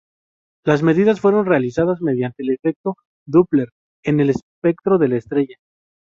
Las 0.65 0.81
medidas 0.81 1.19
fueron 1.19 1.45
realizadas 1.45 2.01
mediante 2.01 2.41
el 2.41 2.49
efecto 2.49 2.95
Doppler 3.27 3.69
en 4.03 4.19
el 4.19 4.31
espectro 4.31 4.97
de 4.97 5.07
la 5.09 5.17
estrella. 5.17 5.57